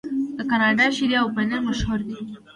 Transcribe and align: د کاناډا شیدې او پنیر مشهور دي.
د 0.37 0.39
کاناډا 0.49 0.85
شیدې 0.95 1.17
او 1.21 1.27
پنیر 1.35 1.59
مشهور 1.67 1.99
دي. 2.07 2.17